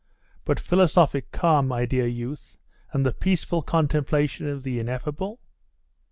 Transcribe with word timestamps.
But 0.45 0.59
philosophic 0.59 1.29
calm, 1.31 1.67
my 1.67 1.85
dear 1.85 2.07
youth, 2.07 2.57
and 2.91 3.05
the 3.05 3.11
peaceful 3.13 3.61
contemplation 3.61 4.47
of 4.49 4.63
the 4.63 4.79
ineffable? 4.79 5.39